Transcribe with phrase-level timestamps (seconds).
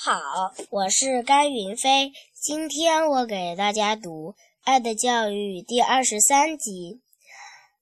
[0.00, 2.12] 好，我是甘云飞。
[2.32, 4.30] 今天我给大家读
[4.62, 7.02] 《爱的教育》第二十三集。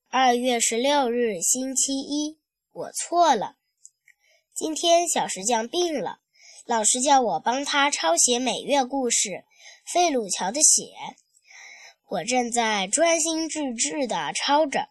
[0.09, 2.39] 二月十六日，星期一，
[2.73, 3.57] 我错了。
[4.55, 6.21] 今天小石匠病了，
[6.65, 9.29] 老师叫我帮他抄写每月故事
[9.93, 10.85] 《费鲁桥的血》。
[12.09, 14.89] 我正在专心致志地抄着，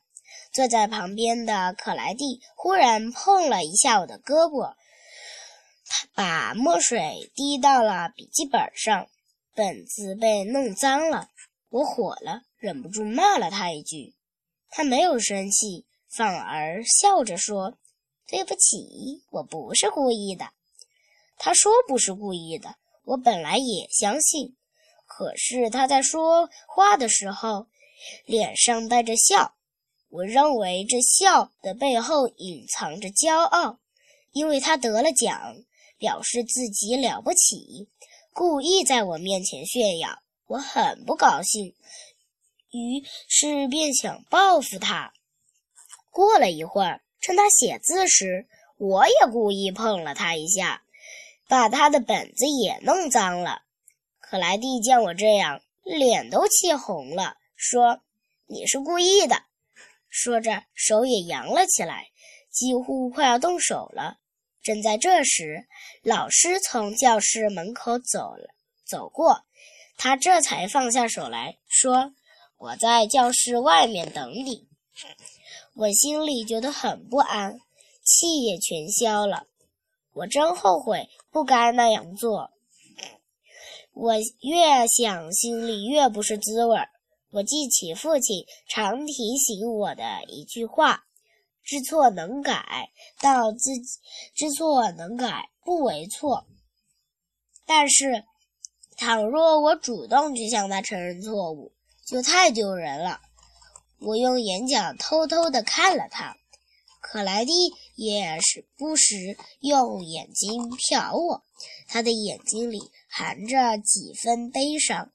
[0.54, 4.76] 坐在旁边的可莱蒂忽然碰了一下我的胳膊。
[6.14, 9.08] 把墨水滴到了笔记本上，
[9.54, 11.30] 本子被弄脏了。
[11.70, 14.16] 我火了，忍不住骂了他一句。
[14.70, 17.78] 他没有生气，反而笑着说
[18.28, 20.50] ：“对不起，我不是故意的。”
[21.38, 24.56] 他说不是故意的，我本来也相信。
[25.06, 27.68] 可是他在说话的时候，
[28.26, 29.54] 脸上带着笑。
[30.10, 33.80] 我认为这笑的背后隐藏着骄傲，
[34.32, 35.56] 因为他得了奖。
[35.98, 37.88] 表示自己了不起，
[38.34, 41.74] 故意在我面前炫耀，我很不高兴，
[42.72, 45.14] 于是便想报复他。
[46.12, 50.84] 过了一会儿，趁他写字时，我也故意碰了他一下，
[51.48, 53.62] 把他的本子也弄脏了。
[54.20, 58.02] 克莱蒂见我这样，脸都气红了，说
[58.48, 59.44] ：“你是故意的。”
[60.10, 62.10] 说着，手也扬了起来，
[62.50, 64.18] 几乎快要动手了。
[64.66, 65.68] 正在这时，
[66.02, 68.50] 老师从教室门口走了
[68.84, 69.44] 走过，
[69.96, 72.14] 他这才放下手来说
[72.58, 74.68] ：“我在教室外面等你。
[75.78, 77.60] ”我心里觉得很不安，
[78.04, 79.46] 气也全消了。
[80.14, 82.50] 我真后悔，不该那样做。
[83.94, 86.90] 我越想，心里越不是滋味儿。
[87.30, 91.05] 我记起父亲常提醒我的一句话。
[91.66, 94.00] 知错能改，到自己
[94.36, 96.46] 知错能改不为错。
[97.66, 98.24] 但是，
[98.96, 101.74] 倘若我主动去向他承认错误，
[102.06, 103.20] 就太丢人了。
[104.00, 106.38] 我用眼角偷偷地看了他，
[107.02, 107.52] 可莱蒂
[107.96, 111.44] 也是不时用眼睛瞟我，
[111.88, 112.80] 他的眼睛里
[113.10, 115.12] 含着几分悲伤。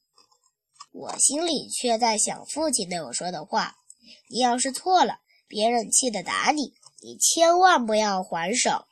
[0.91, 3.77] 我心里却在想父亲对我说的话
[4.27, 8.85] ：“你要是错了。”别人气得打你，你千万不要还手，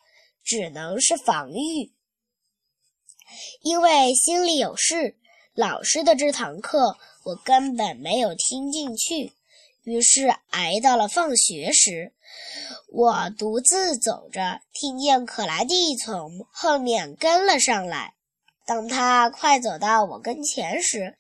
[0.44, 1.94] 只能是防御。
[3.62, 5.16] 因为心里有事，
[5.54, 9.32] 老师的这堂课我根本没有听进去。
[9.84, 12.12] 于是挨到了放学时，
[12.92, 18.16] 我独自走着，听见可莱蒂从后面跟了上来。
[18.66, 21.18] 当他快走到我跟前时，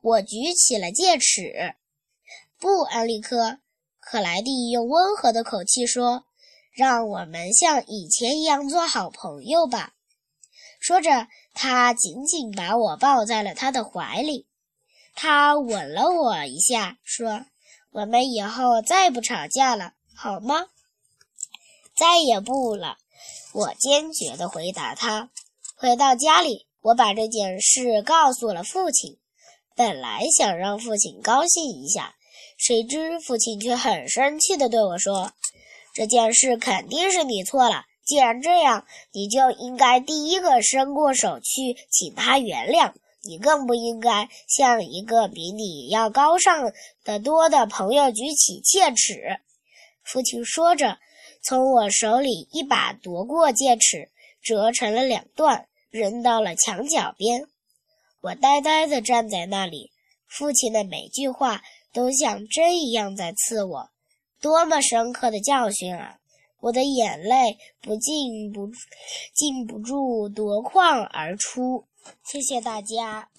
[0.00, 1.74] 我举起了戒尺。
[2.58, 3.58] 不，安利克。
[4.08, 6.26] 克莱蒂用温和的口气说
[6.70, 9.94] ：“让我们像以前一样做好朋友吧。”
[10.78, 14.46] 说着，他紧紧把我抱在了他的怀里。
[15.16, 17.46] 他吻了我一下，说
[17.90, 20.68] ：“我们以后再不吵架了，好吗
[21.98, 22.98] ？”“再也不了。”
[23.52, 25.30] 我坚决地回答他。
[25.74, 29.18] 回到家里，我把这件事告诉了父亲。
[29.74, 32.14] 本来想让父亲高兴一下。
[32.56, 35.32] 谁知父亲却很生气地对我说
[35.94, 37.84] ：“这件事肯定是你错了。
[38.04, 42.92] 既然这样，你就应该第一个伸过手去请他原谅。
[43.22, 46.72] 你更不应该向一个比你要高尚
[47.04, 49.38] 得多的朋友举起戒尺。”
[50.02, 50.98] 父亲说着，
[51.42, 54.08] 从我手里一把夺过戒尺，
[54.40, 57.46] 折成了两段，扔到了墙角边。
[58.22, 59.90] 我呆呆地站在那里，
[60.26, 61.62] 父亲的每句话。
[61.96, 63.88] 都像针一样在刺我，
[64.38, 66.18] 多么深刻的教训啊！
[66.60, 68.70] 我的眼泪不禁不
[69.34, 71.86] 禁不住夺眶而出。
[72.22, 73.30] 谢谢大家。